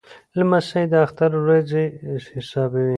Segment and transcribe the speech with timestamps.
[0.37, 1.83] لمسی د اختر ورځې
[2.35, 2.89] حسابوي.